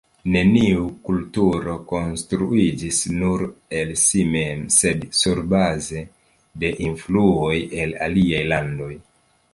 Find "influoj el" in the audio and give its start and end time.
6.89-7.97